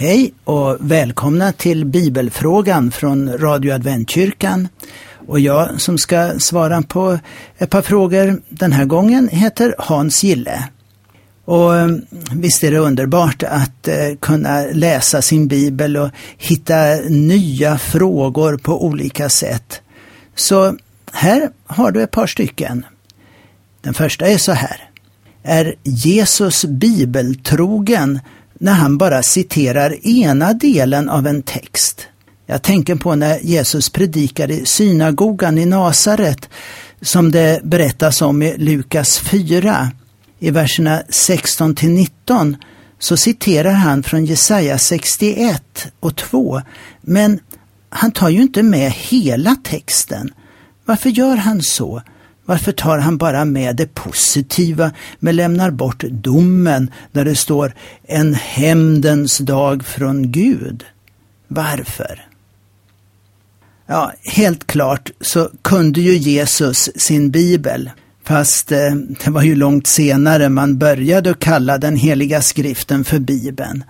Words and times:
Hej 0.00 0.32
och 0.44 0.76
välkomna 0.80 1.52
till 1.52 1.84
Bibelfrågan 1.84 2.90
från 2.90 3.38
Radio 3.38 3.72
Adventkyrkan. 3.72 4.68
Och 5.26 5.40
jag 5.40 5.80
som 5.80 5.98
ska 5.98 6.38
svara 6.38 6.82
på 6.82 7.18
ett 7.58 7.70
par 7.70 7.82
frågor 7.82 8.42
den 8.48 8.72
här 8.72 8.84
gången 8.84 9.28
heter 9.28 9.74
Hans 9.78 10.24
Gille. 10.24 10.68
Och 11.44 11.76
eh, 11.76 11.88
visst 12.32 12.64
är 12.64 12.70
det 12.70 12.78
underbart 12.78 13.42
att 13.42 13.88
eh, 13.88 14.16
kunna 14.20 14.60
läsa 14.72 15.22
sin 15.22 15.48
bibel 15.48 15.96
och 15.96 16.10
hitta 16.36 16.94
nya 17.08 17.78
frågor 17.78 18.56
på 18.56 18.84
olika 18.84 19.28
sätt. 19.28 19.80
Så 20.34 20.76
här 21.12 21.50
har 21.66 21.90
du 21.90 22.02
ett 22.02 22.10
par 22.10 22.26
stycken. 22.26 22.86
Den 23.80 23.94
första 23.94 24.26
är 24.26 24.38
så 24.38 24.52
här. 24.52 24.90
Är 25.42 25.74
Jesus 25.82 26.64
bibeltrogen 26.64 28.20
när 28.58 28.72
han 28.72 28.98
bara 28.98 29.22
citerar 29.22 30.06
ena 30.06 30.52
delen 30.52 31.08
av 31.08 31.26
en 31.26 31.42
text? 31.42 32.06
Jag 32.46 32.62
tänker 32.62 32.94
på 32.94 33.14
när 33.14 33.38
Jesus 33.38 33.90
predikar 33.90 34.50
i 34.50 34.66
synagogan 34.66 35.58
i 35.58 35.66
Nasaret 35.66 36.48
som 37.00 37.30
det 37.30 37.60
berättas 37.64 38.22
om 38.22 38.42
i 38.42 38.56
Lukas 38.56 39.18
4. 39.18 39.90
I 40.38 40.50
verserna 40.50 41.02
16 41.08 41.74
till 41.74 41.90
19 41.90 42.56
så 42.98 43.16
citerar 43.16 43.72
han 43.72 44.02
från 44.02 44.24
Jesaja 44.24 44.78
61 44.78 45.92
och 46.00 46.16
2. 46.16 46.60
Men 47.00 47.40
han 47.90 48.12
tar 48.12 48.28
ju 48.28 48.42
inte 48.42 48.62
med 48.62 48.92
hela 48.92 49.56
texten. 49.64 50.32
Varför 50.84 51.10
gör 51.10 51.36
han 51.36 51.62
så? 51.62 52.02
Varför 52.48 52.72
tar 52.72 52.98
han 52.98 53.18
bara 53.18 53.44
med 53.44 53.76
det 53.76 53.94
positiva 53.94 54.92
men 55.18 55.36
lämnar 55.36 55.70
bort 55.70 56.04
domen 56.10 56.90
där 57.12 57.24
det 57.24 57.36
står 57.36 57.74
en 58.02 58.34
hämndens 58.34 59.38
dag 59.38 59.84
från 59.84 60.32
Gud? 60.32 60.84
Varför? 61.48 62.26
Ja, 63.86 64.12
helt 64.24 64.66
klart 64.66 65.10
så 65.20 65.50
kunde 65.62 66.00
ju 66.00 66.16
Jesus 66.16 66.90
sin 66.96 67.30
bibel. 67.30 67.90
Fast 68.24 68.72
eh, 68.72 68.94
det 69.24 69.30
var 69.30 69.42
ju 69.42 69.54
långt 69.54 69.86
senare 69.86 70.48
man 70.48 70.78
började 70.78 71.34
kalla 71.34 71.78
den 71.78 71.96
heliga 71.96 72.42
skriften 72.42 73.04
för 73.04 73.18
Bibeln. 73.18 73.84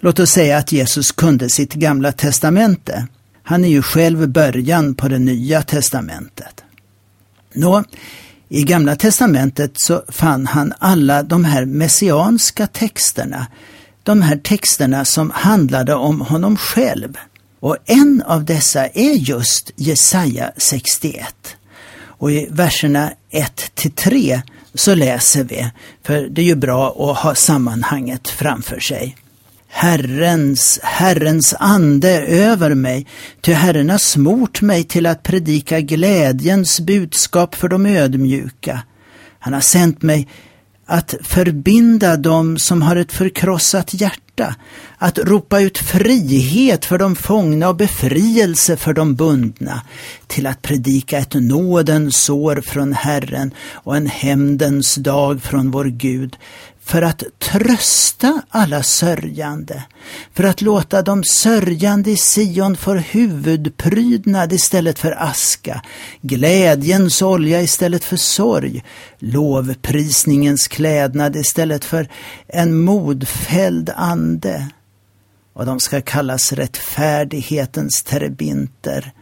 Låt 0.00 0.18
oss 0.18 0.30
säga 0.30 0.58
att 0.58 0.72
Jesus 0.72 1.12
kunde 1.12 1.50
sitt 1.50 1.74
gamla 1.74 2.12
testamente. 2.12 3.06
Han 3.42 3.64
är 3.64 3.68
ju 3.68 3.82
själv 3.82 4.28
början 4.28 4.94
på 4.94 5.08
det 5.08 5.18
nya 5.18 5.62
testamentet. 5.62 6.64
Nå, 7.54 7.84
i 8.48 8.62
Gamla 8.62 8.96
testamentet 8.96 9.72
så 9.74 10.02
fann 10.08 10.46
han 10.46 10.72
alla 10.78 11.22
de 11.22 11.44
här 11.44 11.64
messianska 11.64 12.66
texterna, 12.66 13.46
de 14.02 14.22
här 14.22 14.36
texterna 14.36 15.04
som 15.04 15.30
handlade 15.34 15.94
om 15.94 16.20
honom 16.20 16.56
själv. 16.56 17.16
Och 17.60 17.76
en 17.86 18.22
av 18.26 18.44
dessa 18.44 18.86
är 18.86 19.12
just 19.12 19.70
Jesaja 19.76 20.52
61. 20.56 21.56
Och 22.02 22.32
i 22.32 22.48
verserna 22.50 23.12
1 23.30 23.70
till 23.74 23.92
3 23.92 24.42
så 24.74 24.94
läser 24.94 25.44
vi, 25.44 25.70
för 26.02 26.28
det 26.28 26.40
är 26.42 26.46
ju 26.46 26.54
bra 26.54 27.10
att 27.10 27.18
ha 27.18 27.34
sammanhanget 27.34 28.28
framför 28.28 28.80
sig. 28.80 29.16
Herrens, 29.72 30.80
Herrens 30.82 31.54
ande 31.58 32.22
över 32.26 32.74
mig, 32.74 33.06
ty 33.40 33.52
Herren 33.52 33.90
har 33.90 33.98
smort 33.98 34.62
mig 34.62 34.84
till 34.84 35.06
att 35.06 35.22
predika 35.22 35.80
glädjens 35.80 36.80
budskap 36.80 37.54
för 37.54 37.68
de 37.68 37.86
ödmjuka. 37.86 38.82
Han 39.38 39.52
har 39.52 39.60
sänt 39.60 40.02
mig 40.02 40.28
att 40.86 41.14
förbinda 41.22 42.16
dem 42.16 42.58
som 42.58 42.82
har 42.82 42.96
ett 42.96 43.12
förkrossat 43.12 43.94
hjärta, 43.94 44.54
att 44.98 45.18
ropa 45.18 45.60
ut 45.60 45.78
frihet 45.78 46.84
för 46.84 46.98
de 46.98 47.16
fångna 47.16 47.68
och 47.68 47.76
befrielse 47.76 48.76
för 48.76 48.92
de 48.92 49.14
bundna, 49.14 49.82
till 50.26 50.46
att 50.46 50.62
predika 50.62 51.18
ett 51.18 51.34
nådens 51.34 52.30
år 52.30 52.62
från 52.66 52.92
Herren 52.92 53.54
och 53.72 53.96
en 53.96 54.06
hämndens 54.06 54.94
dag 54.94 55.42
från 55.42 55.70
vår 55.70 55.84
Gud, 55.84 56.36
för 56.84 57.02
att 57.02 57.22
trösta 57.38 58.42
alla 58.48 58.82
sörjande, 58.82 59.84
för 60.34 60.44
att 60.44 60.60
låta 60.60 61.02
de 61.02 61.24
sörjande 61.24 62.10
i 62.10 62.16
Sion 62.16 62.76
få 62.76 62.94
huvudprydnad 62.94 64.52
istället 64.52 64.98
för 64.98 65.22
aska, 65.22 65.82
glädjens 66.20 67.22
olja 67.22 67.62
istället 67.62 68.04
för 68.04 68.16
sorg, 68.16 68.84
lovprisningens 69.18 70.68
klädnad 70.68 71.36
istället 71.36 71.84
för 71.84 72.08
en 72.46 72.80
modfälld 72.80 73.90
ande. 73.96 74.68
Och 75.52 75.66
de 75.66 75.80
ska 75.80 76.00
kallas 76.00 76.52
rättfärdighetens 76.52 78.02
terebinter, 78.02 79.12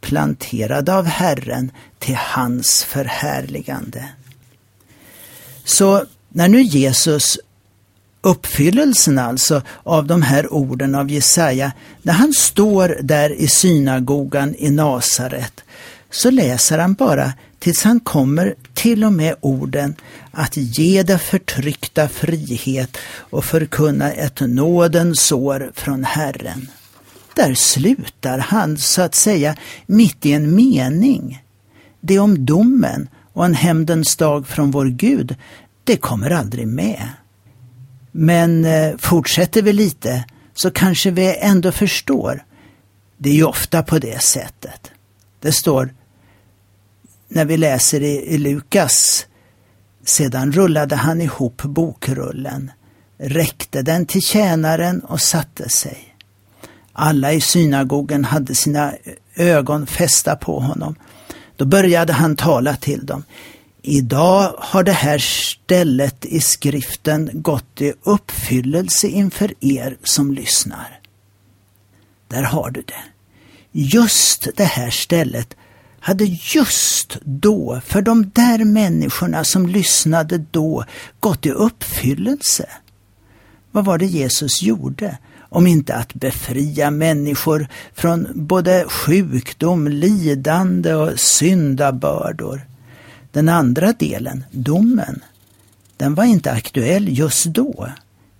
planterade 0.00 0.94
av 0.94 1.06
Herren 1.06 1.70
till 1.98 2.16
hans 2.16 2.84
förhärligande. 2.84 4.08
Så 5.64 6.04
när 6.36 6.48
nu 6.48 6.62
Jesus, 6.62 7.38
uppfyllelsen 8.20 9.18
alltså 9.18 9.62
av 9.82 10.06
de 10.06 10.22
här 10.22 10.52
orden 10.52 10.94
av 10.94 11.10
Jesaja, 11.10 11.72
när 12.02 12.12
han 12.12 12.32
står 12.32 12.98
där 13.02 13.30
i 13.30 13.48
synagogan 13.48 14.54
i 14.58 14.70
Nasaret, 14.70 15.64
så 16.10 16.30
läser 16.30 16.78
han 16.78 16.94
bara 16.94 17.32
tills 17.58 17.82
han 17.82 18.00
kommer 18.00 18.54
till 18.74 19.04
och 19.04 19.12
med 19.12 19.34
orden 19.40 19.94
att 20.30 20.56
ge 20.56 21.02
det 21.02 21.18
förtryckta 21.18 22.08
frihet 22.08 22.96
och 23.06 23.44
förkunna 23.44 24.12
ett 24.12 24.40
nådens 24.40 25.32
år 25.32 25.72
från 25.74 26.04
Herren. 26.04 26.68
Där 27.34 27.54
slutar 27.54 28.38
han 28.38 28.78
så 28.78 29.02
att 29.02 29.14
säga 29.14 29.56
mitt 29.86 30.26
i 30.26 30.32
en 30.32 30.56
mening. 30.56 31.42
Det 32.00 32.18
om 32.18 32.46
domen 32.46 33.08
och 33.34 33.44
en 33.44 33.54
hämndens 33.54 34.16
dag 34.16 34.46
från 34.46 34.70
vår 34.70 34.86
Gud, 34.86 35.36
det 35.84 35.96
kommer 35.96 36.30
aldrig 36.30 36.68
med. 36.68 37.08
Men 38.12 38.64
eh, 38.64 38.96
fortsätter 38.98 39.62
vi 39.62 39.72
lite 39.72 40.24
så 40.54 40.70
kanske 40.70 41.10
vi 41.10 41.36
ändå 41.38 41.72
förstår. 41.72 42.44
Det 43.16 43.30
är 43.30 43.34
ju 43.34 43.44
ofta 43.44 43.82
på 43.82 43.98
det 43.98 44.22
sättet. 44.22 44.90
Det 45.40 45.52
står 45.52 45.94
när 47.28 47.44
vi 47.44 47.56
läser 47.56 48.02
i, 48.02 48.34
i 48.34 48.38
Lukas. 48.38 49.26
Sedan 50.04 50.52
rullade 50.52 50.96
han 50.96 51.20
ihop 51.20 51.62
bokrullen, 51.62 52.70
räckte 53.18 53.82
den 53.82 54.06
till 54.06 54.22
tjänaren 54.22 55.00
och 55.00 55.20
satte 55.20 55.68
sig. 55.68 56.16
Alla 56.92 57.32
i 57.32 57.40
synagogen 57.40 58.24
hade 58.24 58.54
sina 58.54 58.92
eh, 58.92 59.46
ögon 59.46 59.86
fästa 59.86 60.36
på 60.36 60.60
honom. 60.60 60.94
Då 61.56 61.64
började 61.64 62.12
han 62.12 62.36
tala 62.36 62.76
till 62.76 63.06
dem. 63.06 63.24
Idag 63.86 64.54
har 64.58 64.82
det 64.82 64.92
här 64.92 65.18
stället 65.18 66.24
i 66.24 66.40
skriften 66.40 67.30
gått 67.32 67.80
i 67.80 67.92
uppfyllelse 68.02 69.06
inför 69.08 69.54
er 69.60 69.96
som 70.02 70.32
lyssnar. 70.32 71.00
Där 72.28 72.42
har 72.42 72.70
du 72.70 72.82
det. 72.82 73.04
Just 73.72 74.48
det 74.56 74.64
här 74.64 74.90
stället 74.90 75.56
hade 76.00 76.24
just 76.24 77.18
då, 77.24 77.80
för 77.86 78.02
de 78.02 78.30
där 78.34 78.64
människorna 78.64 79.44
som 79.44 79.66
lyssnade 79.66 80.38
då, 80.50 80.84
gått 81.20 81.46
i 81.46 81.50
uppfyllelse. 81.50 82.68
Vad 83.70 83.84
var 83.84 83.98
det 83.98 84.06
Jesus 84.06 84.62
gjorde? 84.62 85.18
Om 85.38 85.66
inte 85.66 85.94
att 85.94 86.14
befria 86.14 86.90
människor 86.90 87.68
från 87.94 88.28
både 88.34 88.84
sjukdom, 88.88 89.88
lidande 89.88 90.94
och 90.94 91.20
syndabördor. 91.20 92.73
Den 93.34 93.48
andra 93.48 93.92
delen, 93.92 94.44
domen, 94.50 95.20
den 95.96 96.14
var 96.14 96.24
inte 96.24 96.52
aktuell 96.52 97.18
just 97.18 97.44
då. 97.44 97.88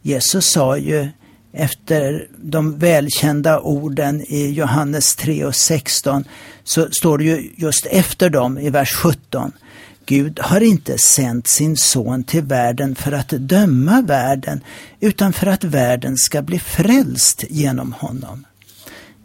Jesus 0.03 0.47
sa 0.47 0.77
ju 0.77 1.09
efter 1.53 2.28
de 2.36 2.78
välkända 2.78 3.60
orden 3.60 4.21
i 4.21 4.51
Johannes 4.51 5.16
3 5.16 5.45
och 5.45 5.54
16 5.54 6.24
så 6.65 6.89
står 6.91 7.18
det 7.18 7.24
ju 7.24 7.51
just 7.57 7.86
efter 7.86 8.30
dem 8.30 8.59
i 8.59 8.71
vers 8.71 8.92
17. 8.92 9.53
Gud 10.07 10.41
har 10.42 10.60
inte 10.60 10.98
sänt 10.98 11.47
sin 11.47 11.77
son 11.77 12.24
till 12.24 12.42
världen 12.42 12.95
för 12.95 13.13
att 13.13 13.28
döma 13.28 14.03
världen 14.03 14.60
utan 15.01 15.33
för 15.33 15.47
att 15.47 15.65
världen 15.65 16.16
ska 16.16 16.42
bli 16.42 16.59
frälst 16.59 17.45
genom 17.51 17.92
honom. 17.92 18.45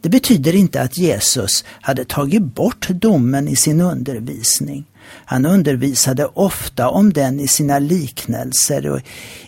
Det 0.01 0.09
betyder 0.09 0.55
inte 0.55 0.81
att 0.81 0.97
Jesus 0.97 1.63
hade 1.67 2.05
tagit 2.05 2.43
bort 2.43 2.87
domen 2.89 3.47
i 3.47 3.55
sin 3.55 3.81
undervisning. 3.81 4.85
Han 5.25 5.45
undervisade 5.45 6.25
ofta 6.25 6.89
om 6.89 7.13
den 7.13 7.39
i 7.39 7.47
sina 7.47 7.79
liknelser 7.79 8.89
och 8.89 9.01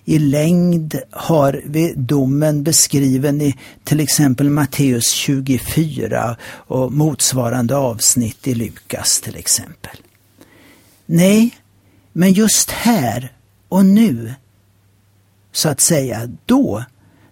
i 0.05 0.19
längd 0.19 0.99
har 1.11 1.61
vi 1.65 1.93
domen 1.95 2.63
beskriven 2.63 3.41
i 3.41 3.57
till 3.83 3.99
exempel 3.99 4.49
Matteus 4.49 5.09
24 5.09 6.37
och 6.43 6.91
motsvarande 6.91 7.75
avsnitt 7.75 8.47
i 8.47 8.55
Lukas 8.55 9.21
till 9.21 9.35
exempel. 9.35 9.97
Nej, 11.05 11.57
men 12.13 12.33
just 12.33 12.71
här 12.71 13.31
och 13.69 13.85
nu, 13.85 14.33
så 15.51 15.69
att 15.69 15.81
säga, 15.81 16.29
då, 16.45 16.83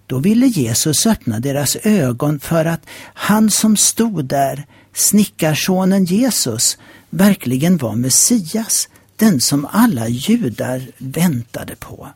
Då 0.10 0.20
ville 0.20 0.48
Jesus 0.48 1.06
öppna 1.06 1.40
deras 1.40 1.78
ögon 1.84 2.40
för 2.40 2.66
att 2.66 2.82
han 3.14 3.50
som 3.50 3.78
stod 3.78 4.26
där, 4.26 4.66
snickarsonen 4.94 6.06
Jesus, 6.06 6.78
verkligen 7.10 7.78
var 7.78 7.96
Messias, 7.96 8.90
den 9.16 9.42
som 9.42 9.68
alla 9.72 10.08
judar 10.08 10.82
väntade 10.98 11.76
på. 11.76 12.08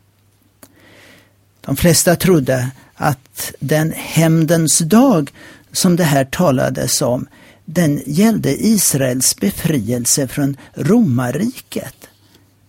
De 1.61 1.75
flesta 1.75 2.15
trodde 2.15 2.71
att 2.95 3.53
den 3.59 3.93
hämndens 3.95 4.79
dag 4.79 5.31
som 5.71 5.95
det 5.95 6.03
här 6.03 6.25
talades 6.25 7.01
om, 7.01 7.27
den 7.65 8.01
gällde 8.05 8.65
Israels 8.65 9.35
befrielse 9.35 10.27
från 10.27 10.57
romarriket. 10.73 11.95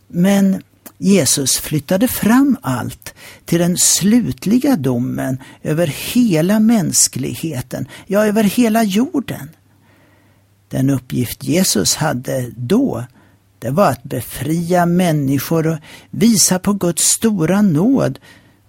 Men 0.08 0.62
Jesus 0.98 1.58
flyttade 1.58 2.08
fram 2.08 2.56
allt 2.62 3.14
till 3.44 3.58
den 3.58 3.76
slutliga 3.76 4.76
domen 4.76 5.38
över 5.62 5.86
hela 5.86 6.60
mänskligheten, 6.60 7.88
ja, 8.06 8.26
över 8.26 8.44
hela 8.44 8.82
jorden. 8.82 9.48
Den 10.74 10.90
uppgift 10.90 11.44
Jesus 11.44 11.94
hade 11.94 12.50
då, 12.56 13.04
det 13.58 13.70
var 13.70 13.90
att 13.90 14.02
befria 14.02 14.86
människor 14.86 15.66
och 15.66 15.78
visa 16.10 16.58
på 16.58 16.72
Guds 16.72 17.02
stora 17.02 17.62
nåd. 17.62 18.18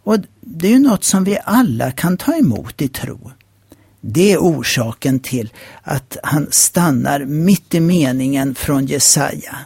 Och 0.03 0.17
det 0.41 0.67
är 0.67 0.71
ju 0.71 0.79
något 0.79 1.03
som 1.03 1.23
vi 1.23 1.37
alla 1.45 1.91
kan 1.91 2.17
ta 2.17 2.35
emot 2.35 2.81
i 2.81 2.87
tro. 2.87 3.31
Det 4.01 4.31
är 4.31 4.37
orsaken 4.37 5.19
till 5.19 5.53
att 5.83 6.17
han 6.23 6.47
stannar 6.51 7.19
mitt 7.19 7.73
i 7.73 7.79
meningen 7.79 8.55
från 8.55 8.85
Jesaja. 8.85 9.57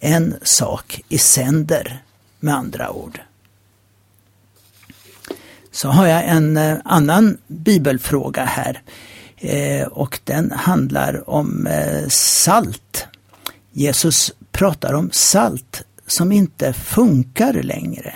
En 0.00 0.34
sak 0.42 1.00
i 1.08 1.18
sänder, 1.18 2.02
med 2.40 2.54
andra 2.54 2.90
ord. 2.90 3.20
Så 5.70 5.88
har 5.88 6.06
jag 6.06 6.24
en 6.24 6.56
eh, 6.56 6.78
annan 6.84 7.38
bibelfråga 7.46 8.44
här 8.44 8.70
eh, 8.74 9.17
Eh, 9.40 9.86
och 9.86 10.20
den 10.24 10.50
handlar 10.50 11.30
om 11.30 11.66
eh, 11.66 12.08
salt. 12.08 13.06
Jesus 13.72 14.32
pratar 14.52 14.92
om 14.92 15.10
salt 15.12 15.82
som 16.06 16.32
inte 16.32 16.72
funkar 16.72 17.52
längre. 17.52 18.14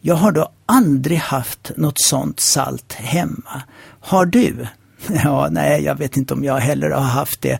Jag 0.00 0.14
har 0.14 0.32
då 0.32 0.48
aldrig 0.66 1.18
haft 1.18 1.70
något 1.76 2.00
sånt 2.00 2.40
salt 2.40 2.92
hemma. 2.92 3.62
Har 4.00 4.26
du? 4.26 4.66
Ja, 5.24 5.48
nej, 5.50 5.82
jag 5.82 5.94
vet 5.94 6.16
inte 6.16 6.34
om 6.34 6.44
jag 6.44 6.56
heller 6.56 6.90
har 6.90 7.00
haft 7.00 7.42
det. 7.42 7.58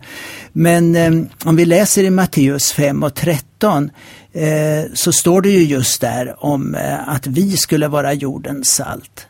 Men 0.53 0.95
eh, 0.95 1.11
om 1.45 1.55
vi 1.55 1.65
läser 1.65 2.03
i 2.03 2.09
Matteus 2.09 2.71
5 2.71 3.03
och 3.03 3.13
13 3.13 3.91
eh, 4.33 4.83
så 4.93 5.11
står 5.11 5.41
det 5.41 5.49
ju 5.49 5.63
just 5.63 6.01
där 6.01 6.45
om 6.45 6.75
eh, 6.75 7.09
att 7.09 7.27
vi 7.27 7.57
skulle 7.57 7.87
vara 7.87 8.13
jordens 8.13 8.69
salt. 8.69 9.26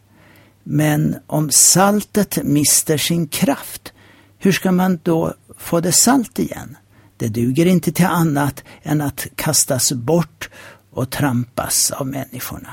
Men 0.70 1.16
om 1.28 1.52
saltet 1.52 2.38
mister 2.44 2.98
sin 2.98 3.28
kraft, 3.28 3.94
hur 4.38 4.52
ska 4.52 4.72
man 4.72 5.00
då 5.04 5.34
få 5.58 5.80
det 5.80 5.92
salt 5.92 6.40
igen? 6.40 6.78
Det 7.18 7.28
duger 7.28 7.66
inte 7.66 7.92
till 7.92 8.06
annat 8.06 8.64
än 8.84 9.02
att 9.02 9.28
kastas 9.36 9.92
bort 9.92 10.50
och 10.92 11.10
trampas 11.10 11.92
av 11.92 12.08
människorna. 12.08 12.70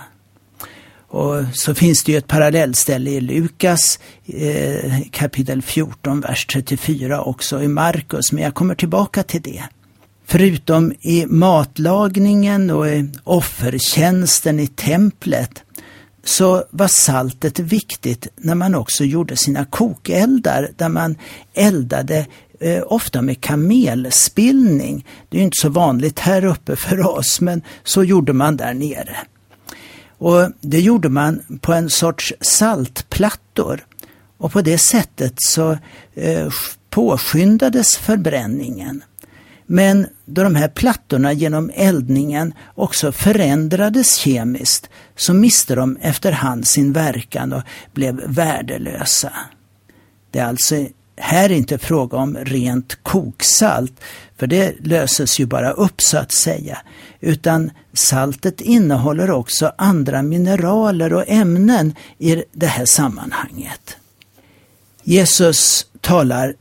Och 1.08 1.44
så 1.52 1.75
finns 1.75 2.05
det 2.05 2.12
ju 2.12 2.19
ett 2.19 2.26
parallellställe 2.26 3.11
i 3.11 3.20
Lukas 3.20 3.99
eh, 4.26 5.00
kapitel 5.11 5.62
14, 5.62 6.20
vers 6.20 6.46
34 6.46 7.23
också 7.23 7.62
i 7.62 7.69
Markus, 7.69 8.32
men 8.32 8.44
jag 8.44 8.55
kommer 8.55 8.75
tillbaka 8.75 9.23
till 9.23 9.43
det. 9.43 9.64
Förutom 10.25 10.93
i 11.00 11.26
matlagningen 11.26 12.70
och 12.70 12.88
i 12.88 13.11
offertjänsten 13.25 14.61
i 14.61 14.67
templet 14.67 15.63
så 16.25 16.65
var 16.71 16.88
saltet 16.88 17.59
viktigt 17.59 18.29
när 18.37 18.55
man 18.55 18.75
också 18.75 19.05
gjorde 19.05 19.37
sina 19.37 19.65
kokeldar 19.65 20.71
där 20.76 20.88
man 20.88 21.17
eldade 21.55 22.26
eh, 22.61 22.82
ofta 22.87 23.23
med 23.23 23.41
kamelspillning. 23.41 25.06
Det 25.29 25.38
är 25.38 25.43
inte 25.43 25.61
så 25.61 25.69
vanligt 25.69 26.19
här 26.19 26.44
uppe 26.44 26.76
för 26.76 27.06
oss 27.06 27.41
men 27.41 27.62
så 27.85 28.05
gjorde 28.05 28.32
man 28.32 28.56
där 28.56 28.75
nere. 28.75 29.17
Och 30.19 30.50
Det 30.61 30.81
gjorde 30.81 31.09
man 31.09 31.59
på 31.61 31.73
en 31.73 31.91
sorts 31.91 32.32
saltplattor 32.41 33.87
och 34.38 34.53
på 34.53 34.62
det 34.62 34.79
sättet 34.79 35.35
så 35.37 35.79
eh, 36.15 36.49
påskyndades 36.91 37.97
förbränningen. 37.97 39.03
Men 39.66 40.06
då 40.25 40.43
de 40.43 40.55
här 40.55 40.69
plattorna 40.69 41.32
genom 41.32 41.70
eldningen 41.75 42.55
också 42.75 43.12
förändrades 43.12 44.16
kemiskt 44.16 44.90
så 45.16 45.34
miste 45.34 45.75
de 45.75 45.96
efterhand 45.96 46.66
sin 46.66 46.93
verkan 46.93 47.52
och 47.52 47.62
blev 47.93 48.22
värdelösa. 48.26 49.32
Det 50.31 50.38
är 50.38 50.46
alltså 50.46 50.87
här 51.16 51.52
inte 51.52 51.78
fråga 51.78 52.19
om 52.19 52.37
rent 52.37 52.99
koksalt, 53.02 54.00
för 54.37 54.46
det 54.46 54.75
löses 54.81 55.40
ju 55.40 55.46
bara 55.46 55.70
upp 55.70 56.00
så 56.02 56.19
att 56.19 56.32
säga, 56.32 56.78
utan 57.20 57.70
saltet 57.93 58.60
innehåller 58.60 59.31
också 59.31 59.72
andra 59.78 60.22
mineraler 60.22 61.12
och 61.12 61.25
ämnen 61.28 61.94
i 62.19 62.44
det 62.52 62.67
här 62.67 62.84
sammanhanget. 62.84 63.96
Jesus 65.02 65.87
talar 66.00 66.55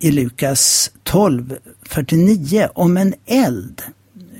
i 0.00 0.10
Lukas 0.10 0.90
12.49 1.04 2.68
om 2.74 2.96
en 2.96 3.14
eld. 3.26 3.82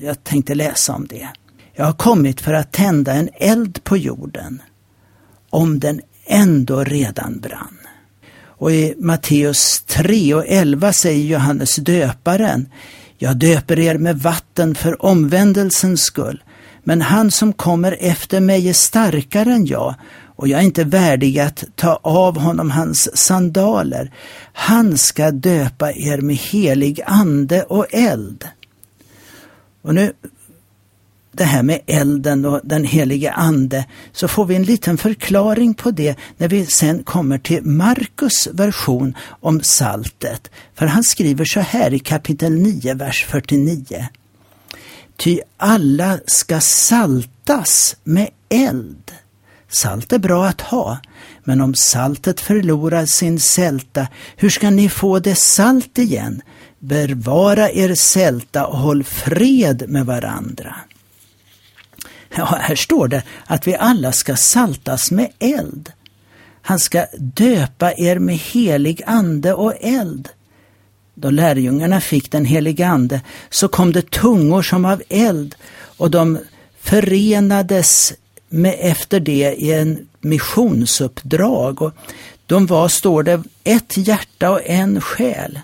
Jag 0.01 0.23
tänkte 0.23 0.55
läsa 0.55 0.93
om 0.93 1.07
det. 1.07 1.29
Jag 1.73 1.85
har 1.85 1.93
kommit 1.93 2.41
för 2.41 2.53
att 2.53 2.71
tända 2.71 3.13
en 3.13 3.29
eld 3.33 3.83
på 3.83 3.97
jorden, 3.97 4.61
om 5.49 5.79
den 5.79 6.01
ändå 6.25 6.83
redan 6.83 7.39
brann. 7.39 7.77
Och 8.41 8.71
i 8.71 8.95
Matteus 8.97 9.83
3 9.87 10.33
och 10.33 10.45
11 10.47 10.93
säger 10.93 11.25
Johannes 11.25 11.75
döparen, 11.75 12.69
jag 13.17 13.37
döper 13.37 13.79
er 13.79 13.97
med 13.97 14.19
vatten 14.19 14.75
för 14.75 15.05
omvändelsens 15.05 16.01
skull, 16.01 16.43
men 16.83 17.01
han 17.01 17.31
som 17.31 17.53
kommer 17.53 17.97
efter 17.99 18.39
mig 18.39 18.69
är 18.69 18.73
starkare 18.73 19.53
än 19.53 19.65
jag 19.65 19.95
och 20.39 20.47
jag 20.47 20.59
är 20.59 20.63
inte 20.63 20.83
värdig 20.83 21.39
att 21.39 21.63
ta 21.75 21.99
av 22.03 22.37
honom 22.37 22.71
hans 22.71 23.17
sandaler. 23.17 24.11
Han 24.53 24.97
ska 24.97 25.31
döpa 25.31 25.91
er 25.93 26.21
med 26.21 26.35
helig 26.35 27.01
ande 27.05 27.63
och 27.63 27.85
eld. 27.93 28.47
Och 29.81 29.95
nu 29.95 30.13
det 31.31 31.43
här 31.43 31.63
med 31.63 31.79
elden 31.87 32.45
och 32.45 32.61
den 32.63 32.83
helige 32.83 33.31
ande 33.31 33.85
så 34.11 34.27
får 34.27 34.45
vi 34.45 34.55
en 34.55 34.63
liten 34.63 34.97
förklaring 34.97 35.73
på 35.73 35.91
det 35.91 36.15
när 36.37 36.47
vi 36.47 36.65
sen 36.65 37.03
kommer 37.03 37.37
till 37.37 37.63
Markus 37.63 38.47
version 38.51 39.13
om 39.29 39.61
saltet. 39.63 40.51
För 40.75 40.85
han 40.85 41.03
skriver 41.03 41.45
så 41.45 41.59
här 41.59 41.93
i 41.93 41.99
kapitel 41.99 42.53
9, 42.53 42.93
vers 42.93 43.25
49. 43.29 44.07
Ty 45.17 45.39
alla 45.57 46.19
ska 46.25 46.59
saltas 46.59 47.95
med 48.03 48.29
eld. 48.49 49.11
Salt 49.69 50.13
är 50.13 50.19
bra 50.19 50.45
att 50.45 50.61
ha, 50.61 50.99
men 51.43 51.61
om 51.61 51.75
saltet 51.75 52.41
förlorar 52.41 53.05
sin 53.05 53.39
sälta, 53.39 54.07
hur 54.35 54.49
ska 54.49 54.69
ni 54.69 54.89
få 54.89 55.19
det 55.19 55.35
salt 55.35 55.97
igen? 55.97 56.41
Bevara 56.79 57.71
er 57.71 57.95
sälta 57.95 58.65
och 58.65 58.77
håll 58.77 59.03
fred 59.03 59.83
med 59.87 60.05
varandra. 60.05 60.75
Ja, 62.35 62.57
här 62.61 62.75
står 62.75 63.07
det 63.07 63.23
att 63.45 63.67
vi 63.67 63.75
alla 63.75 64.11
ska 64.11 64.35
saltas 64.35 65.11
med 65.11 65.31
eld. 65.39 65.91
Han 66.61 66.79
ska 66.79 67.05
döpa 67.17 67.93
er 67.97 68.19
med 68.19 68.37
helig 68.37 69.01
ande 69.05 69.53
och 69.53 69.73
eld. 69.81 70.29
Då 71.13 71.29
lärjungarna 71.29 72.01
fick 72.01 72.31
den 72.31 72.45
helige 72.45 72.87
ande 72.87 73.21
så 73.49 73.67
kom 73.67 73.91
det 73.91 74.11
tungor 74.11 74.61
som 74.61 74.85
av 74.85 75.01
eld 75.09 75.55
och 75.97 76.11
de 76.11 76.39
förenades 76.81 78.13
med 78.49 78.75
efter 78.79 79.19
det 79.19 79.53
i 79.57 79.73
en 79.73 80.07
missionsuppdrag. 80.21 81.81
Och 81.81 81.93
de 82.45 82.65
var, 82.65 82.87
står 82.87 83.23
det, 83.23 83.43
ett 83.63 83.97
hjärta 83.97 84.51
och 84.51 84.61
en 84.65 85.01
själ. 85.01 85.59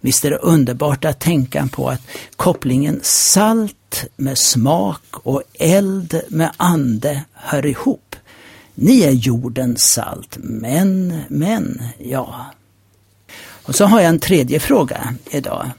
Visst 0.00 0.24
är 0.24 0.30
det 0.30 0.36
underbart 0.36 1.04
att 1.04 1.20
tänka 1.20 1.68
på 1.72 1.88
att 1.88 2.00
kopplingen 2.36 3.00
salt 3.02 4.04
med 4.16 4.38
smak 4.38 5.02
och 5.12 5.42
eld 5.54 6.20
med 6.28 6.50
ande 6.56 7.24
hör 7.32 7.66
ihop. 7.66 8.16
Ni 8.74 9.02
är 9.02 9.10
jordens 9.10 9.82
salt, 9.82 10.36
men, 10.40 11.20
men, 11.28 11.82
ja. 11.98 12.46
Och 13.62 13.74
så 13.74 13.84
har 13.84 14.00
jag 14.00 14.08
en 14.08 14.18
tredje 14.18 14.60
fråga 14.60 15.14
idag. 15.30 15.70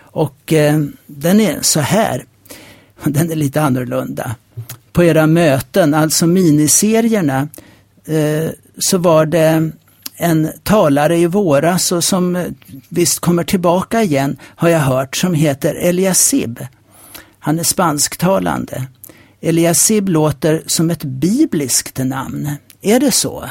Och 0.00 0.52
eh, 0.52 0.80
den 1.06 1.40
är 1.40 1.58
så 1.62 1.80
här, 1.80 2.24
den 3.04 3.30
är 3.30 3.36
lite 3.36 3.62
annorlunda. 3.62 4.36
På 4.92 5.04
era 5.04 5.26
möten, 5.26 5.94
alltså 5.94 6.26
miniserierna, 6.26 7.48
eh, 8.04 8.50
så 8.78 8.98
var 8.98 9.26
det 9.26 9.70
en 10.16 10.52
talare 10.62 11.18
i 11.18 11.26
våras 11.26 11.92
och 11.92 12.04
som 12.04 12.36
eh, 12.36 12.46
visst 12.88 13.18
kommer 13.18 13.44
tillbaka 13.44 14.02
igen 14.02 14.36
har 14.42 14.68
jag 14.68 14.78
hört 14.78 15.16
som 15.16 15.34
heter 15.34 15.74
Eliasib. 15.74 16.66
Han 17.38 17.58
är 17.58 17.62
spansktalande. 17.62 18.86
Eliasib 19.40 20.08
låter 20.08 20.62
som 20.66 20.90
ett 20.90 21.04
bibliskt 21.04 21.98
namn. 21.98 22.50
Är 22.82 23.00
det 23.00 23.10
så? 23.10 23.48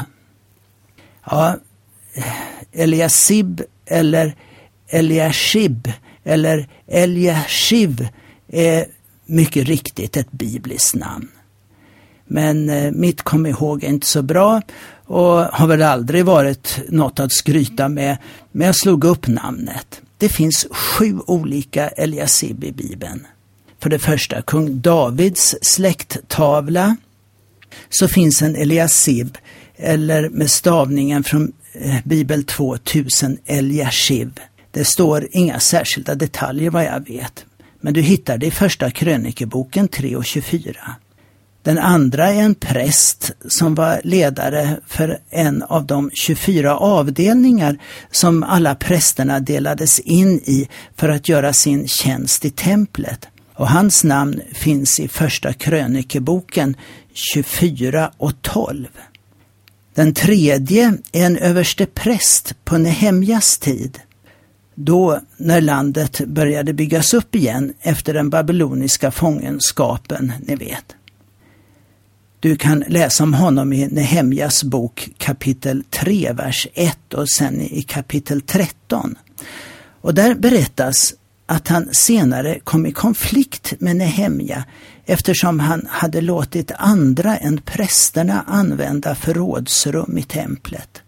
Ja, 1.29 1.55
eh, 2.13 2.23
Eliasib 2.71 3.61
eller 3.85 4.35
Eliashib 4.89 5.91
eller 6.23 6.67
Eliashiv 6.87 8.07
är 8.47 8.85
mycket 9.31 9.67
riktigt 9.67 10.17
ett 10.17 10.31
bibliskt 10.31 10.95
namn. 10.95 11.27
Men 12.25 12.69
eh, 12.69 12.91
mitt 12.91 13.21
kom 13.21 13.45
ihåg 13.45 13.83
är 13.83 13.87
inte 13.87 14.07
så 14.07 14.21
bra 14.21 14.61
och 15.05 15.27
har 15.27 15.67
väl 15.67 15.81
aldrig 15.81 16.25
varit 16.25 16.79
något 16.89 17.19
att 17.19 17.31
skryta 17.31 17.89
med. 17.89 18.17
Men 18.51 18.65
jag 18.65 18.75
slog 18.75 19.03
upp 19.03 19.27
namnet. 19.27 20.01
Det 20.17 20.29
finns 20.29 20.67
sju 20.71 21.19
olika 21.27 21.87
Eliasib 21.87 22.63
i 22.63 22.71
Bibeln. 22.71 23.27
För 23.79 23.89
det 23.89 23.99
första 23.99 24.41
kung 24.41 24.81
Davids 24.81 25.55
släkttavla 25.61 26.95
så 27.89 28.07
finns 28.07 28.41
en 28.41 28.55
Eliasib 28.55 29.37
eller 29.75 30.29
med 30.29 30.51
stavningen 30.51 31.23
från 31.23 31.51
eh, 31.73 31.95
Bibel 32.03 32.43
2000 32.43 33.37
Eliashiv. 33.45 34.39
Det 34.71 34.85
står 34.85 35.27
inga 35.31 35.59
särskilda 35.59 36.15
detaljer 36.15 36.69
vad 36.69 36.85
jag 36.85 37.07
vet. 37.07 37.45
Men 37.81 37.93
du 37.93 38.01
hittar 38.01 38.37
det 38.37 38.45
i 38.45 38.51
första 38.51 38.91
krönikeboken 38.91 39.87
3 39.87 40.15
och 40.15 40.25
24. 40.25 40.95
Den 41.63 41.77
andra 41.77 42.27
är 42.27 42.41
en 42.41 42.55
präst 42.55 43.31
som 43.47 43.75
var 43.75 44.01
ledare 44.03 44.77
för 44.87 45.19
en 45.29 45.63
av 45.63 45.85
de 45.85 46.11
24 46.13 46.77
avdelningar 46.77 47.77
som 48.11 48.43
alla 48.43 48.75
prästerna 48.75 49.39
delades 49.39 49.99
in 49.99 50.37
i 50.37 50.67
för 50.95 51.09
att 51.09 51.29
göra 51.29 51.53
sin 51.53 51.87
tjänst 51.87 52.45
i 52.45 52.49
templet. 52.49 53.27
Och 53.53 53.69
hans 53.69 54.03
namn 54.03 54.41
finns 54.53 54.99
i 54.99 55.07
Första 55.07 55.53
krönikeboken 55.53 56.75
24 57.13 58.11
och 58.17 58.41
12. 58.41 58.87
Den 59.93 60.13
tredje 60.13 60.93
är 61.11 61.25
en 61.25 61.37
överste 61.37 61.85
präst 61.85 62.55
på 62.65 62.77
Nehemjas 62.77 63.57
tid. 63.57 63.99
Då 64.75 65.19
när 65.37 65.61
landet 65.61 66.21
började 66.27 66.73
byggas 66.73 67.13
upp 67.13 67.35
igen 67.35 67.73
efter 67.81 68.13
den 68.13 68.29
babyloniska 68.29 69.11
fångenskapen, 69.11 70.33
ni 70.39 70.55
vet. 70.55 70.95
Du 72.39 72.55
kan 72.55 72.83
läsa 72.87 73.23
om 73.23 73.33
honom 73.33 73.73
i 73.73 73.87
Nehemjas 73.87 74.63
bok 74.63 75.09
kapitel 75.17 75.83
3, 75.89 76.33
vers 76.33 76.67
1 76.73 77.13
och 77.13 77.29
sen 77.29 77.61
i 77.61 77.81
kapitel 77.81 78.41
13. 78.41 79.15
Och 80.01 80.13
där 80.13 80.35
berättas 80.35 81.13
att 81.45 81.67
han 81.67 81.89
senare 81.91 82.59
kom 82.59 82.85
i 82.85 82.91
konflikt 82.91 83.73
med 83.79 83.95
Nehemja 83.95 84.63
eftersom 85.05 85.59
han 85.59 85.87
hade 85.89 86.21
låtit 86.21 86.71
andra 86.75 87.37
än 87.37 87.61
prästerna 87.61 88.43
använda 88.47 89.15
förrådsrum 89.15 90.17
i 90.17 90.23
templet. 90.23 91.01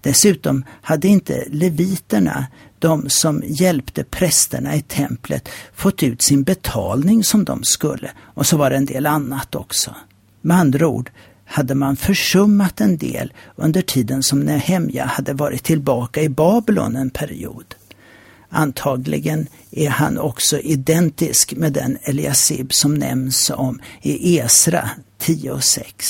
Dessutom 0.00 0.64
hade 0.82 1.08
inte 1.08 1.44
leviterna, 1.50 2.46
de 2.78 3.10
som 3.10 3.42
hjälpte 3.46 4.04
prästerna 4.04 4.76
i 4.76 4.82
templet, 4.82 5.48
fått 5.74 6.02
ut 6.02 6.22
sin 6.22 6.42
betalning 6.42 7.24
som 7.24 7.44
de 7.44 7.64
skulle. 7.64 8.10
Och 8.18 8.46
så 8.46 8.56
var 8.56 8.70
det 8.70 8.76
en 8.76 8.86
del 8.86 9.06
annat 9.06 9.54
också. 9.54 9.94
Med 10.40 10.56
andra 10.56 10.86
ord 10.86 11.10
hade 11.44 11.74
man 11.74 11.96
försummat 11.96 12.80
en 12.80 12.96
del 12.96 13.32
under 13.56 13.82
tiden 13.82 14.22
som 14.22 14.40
Nehemja 14.40 15.04
hade 15.04 15.32
varit 15.32 15.64
tillbaka 15.64 16.22
i 16.22 16.28
Babylon 16.28 16.96
en 16.96 17.10
period. 17.10 17.74
Antagligen 18.48 19.46
är 19.70 19.88
han 19.88 20.18
också 20.18 20.58
identisk 20.58 21.52
med 21.52 21.72
den 21.72 21.98
Eliasib 22.02 22.72
som 22.72 22.94
nämns 22.94 23.50
om 23.50 23.80
i 24.02 24.38
Esra 24.38 24.90
10 25.18 25.50
och 25.50 25.64
6. 25.64 26.06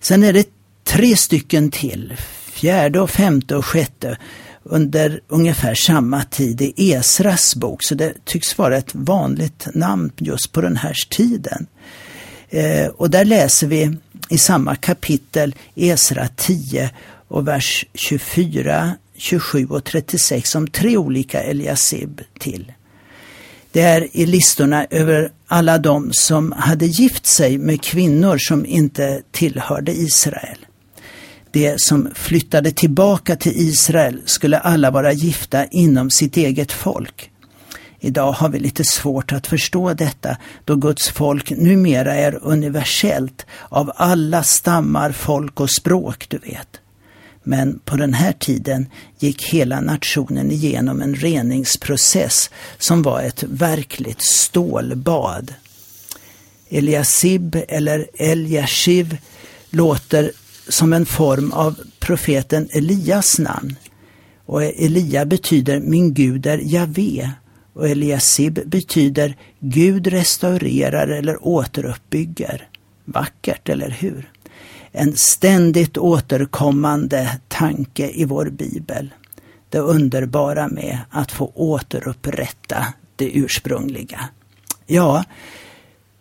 Sen 0.00 0.22
är 0.22 0.32
det 0.32 0.48
tre 0.84 1.16
stycken 1.16 1.70
till, 1.70 2.16
fjärde 2.60 3.00
och 3.00 3.10
femte 3.10 3.56
och 3.56 3.66
sjätte 3.66 4.18
under 4.62 5.20
ungefär 5.28 5.74
samma 5.74 6.24
tid 6.24 6.60
i 6.60 6.92
Esras 6.92 7.56
bok, 7.56 7.84
så 7.84 7.94
det 7.94 8.12
tycks 8.24 8.58
vara 8.58 8.76
ett 8.76 8.94
vanligt 8.94 9.68
namn 9.74 10.12
just 10.16 10.52
på 10.52 10.60
den 10.60 10.76
här 10.76 10.94
tiden. 11.10 11.66
Eh, 12.50 12.86
och 12.86 13.10
där 13.10 13.24
läser 13.24 13.66
vi 13.66 13.96
i 14.28 14.38
samma 14.38 14.76
kapitel 14.76 15.54
Esra 15.74 16.28
10 16.36 16.90
och 17.28 17.48
vers 17.48 17.84
24, 17.94 18.92
27 19.16 19.66
och 19.66 19.84
36 19.84 20.54
om 20.54 20.66
tre 20.66 20.96
olika 20.96 21.42
Eliasib 21.42 22.20
till. 22.40 22.72
Det 23.72 23.80
är 23.80 24.16
i 24.16 24.26
listorna 24.26 24.86
över 24.90 25.30
alla 25.46 25.78
de 25.78 26.12
som 26.12 26.52
hade 26.52 26.86
gift 26.86 27.26
sig 27.26 27.58
med 27.58 27.82
kvinnor 27.82 28.38
som 28.38 28.66
inte 28.66 29.22
tillhörde 29.30 29.92
Israel. 29.92 30.58
De 31.50 31.74
som 31.78 32.08
flyttade 32.14 32.70
tillbaka 32.70 33.36
till 33.36 33.52
Israel 33.56 34.22
skulle 34.24 34.58
alla 34.58 34.90
vara 34.90 35.12
gifta 35.12 35.66
inom 35.66 36.10
sitt 36.10 36.36
eget 36.36 36.72
folk. 36.72 37.30
Idag 38.00 38.32
har 38.32 38.48
vi 38.48 38.58
lite 38.58 38.84
svårt 38.84 39.32
att 39.32 39.46
förstå 39.46 39.94
detta 39.94 40.36
då 40.64 40.76
Guds 40.76 41.08
folk 41.08 41.50
numera 41.50 42.14
är 42.14 42.38
universellt 42.42 43.46
av 43.68 43.92
alla 43.96 44.42
stammar, 44.42 45.12
folk 45.12 45.60
och 45.60 45.70
språk, 45.70 46.26
du 46.28 46.38
vet. 46.38 46.80
Men 47.42 47.78
på 47.84 47.96
den 47.96 48.14
här 48.14 48.32
tiden 48.32 48.86
gick 49.18 49.44
hela 49.44 49.80
nationen 49.80 50.50
igenom 50.50 51.02
en 51.02 51.14
reningsprocess 51.14 52.50
som 52.78 53.02
var 53.02 53.22
ett 53.22 53.42
verkligt 53.42 54.22
stålbad. 54.22 55.54
Eliasib 56.68 57.56
eller 57.68 58.06
Eliashiv 58.18 59.16
låter 59.70 60.32
som 60.68 60.92
en 60.92 61.06
form 61.06 61.52
av 61.52 61.78
profeten 61.98 62.68
Elias 62.72 63.38
namn. 63.38 63.76
Och 64.44 64.62
Elia 64.62 65.24
betyder 65.24 65.80
min 65.80 66.14
Gud 66.14 66.46
är 66.46 66.58
Javé 66.58 67.30
och 67.72 67.88
Eliasib 67.88 68.60
betyder 68.66 69.36
Gud 69.60 70.06
restaurerar 70.06 71.08
eller 71.08 71.46
återuppbygger. 71.46 72.68
Vackert, 73.04 73.68
eller 73.68 73.90
hur? 73.90 74.32
En 74.92 75.16
ständigt 75.16 75.98
återkommande 75.98 77.40
tanke 77.48 78.10
i 78.10 78.24
vår 78.24 78.46
bibel. 78.46 79.14
Det 79.70 79.78
underbara 79.78 80.68
med 80.68 80.98
att 81.10 81.32
få 81.32 81.52
återupprätta 81.54 82.86
det 83.16 83.30
ursprungliga. 83.30 84.28
Ja, 84.86 85.24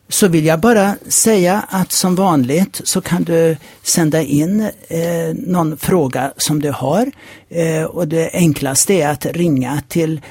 så 0.09 0.27
vill 0.27 0.45
jag 0.45 0.59
bara 0.59 0.95
säga 1.07 1.65
att 1.69 1.91
som 1.91 2.15
vanligt 2.15 2.81
så 2.83 3.01
kan 3.01 3.23
du 3.23 3.57
sända 3.83 4.21
in 4.21 4.69
eh, 4.87 5.33
någon 5.33 5.77
fråga 5.77 6.33
som 6.37 6.61
du 6.61 6.71
har. 6.71 7.11
Eh, 7.49 7.83
och 7.83 8.07
det 8.07 8.29
enklaste 8.33 8.93
är 8.93 9.09
att 9.09 9.25
ringa 9.25 9.81
till 9.87 10.21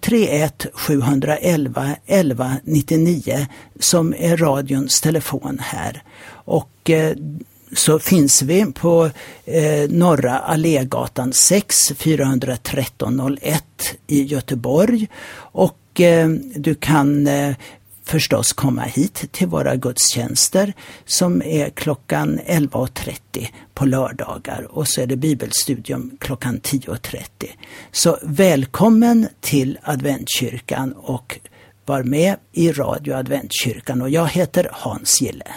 031 0.00 0.66
711 0.72 1.96
11 2.06 2.56
99 2.64 3.46
som 3.80 4.14
är 4.18 4.36
radions 4.36 5.00
telefon 5.00 5.58
här. 5.62 6.02
Och 6.28 6.90
eh, 6.90 7.16
så 7.72 7.98
finns 7.98 8.42
vi 8.42 8.72
på 8.72 9.10
eh, 9.44 9.90
Norra 9.90 10.38
Allégatan 10.38 11.32
6, 11.32 11.92
413 11.96 13.38
01 13.42 13.64
i 14.06 14.22
Göteborg. 14.22 15.08
Och 15.36 16.00
eh, 16.00 16.28
du 16.56 16.74
kan 16.74 17.26
eh, 17.26 17.54
förstås 18.06 18.52
komma 18.52 18.82
hit 18.82 19.24
till 19.32 19.46
våra 19.46 19.76
gudstjänster 19.76 20.72
som 21.04 21.42
är 21.42 21.70
klockan 21.70 22.40
11.30 22.46 23.48
på 23.74 23.84
lördagar 23.84 24.66
och 24.70 24.88
så 24.88 25.00
är 25.00 25.06
det 25.06 25.16
bibelstudium 25.16 26.16
klockan 26.20 26.60
10.30. 26.60 27.20
Så 27.92 28.18
välkommen 28.22 29.28
till 29.40 29.78
Adventkyrkan 29.82 30.92
och 30.92 31.40
var 31.84 32.02
med 32.02 32.36
i 32.52 32.72
Radio 32.72 33.14
Adventkyrkan 33.14 34.02
och 34.02 34.10
jag 34.10 34.28
heter 34.28 34.68
Hans 34.72 35.20
Gille. 35.20 35.52